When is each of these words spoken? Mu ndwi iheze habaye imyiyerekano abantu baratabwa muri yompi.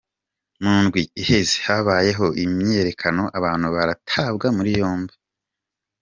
Mu 0.63 0.73
ndwi 0.83 1.01
iheze 1.21 1.55
habaye 1.65 2.11
imyiyerekano 2.43 3.23
abantu 3.37 3.67
baratabwa 3.75 4.47
muri 4.57 4.69
yompi. 4.79 5.15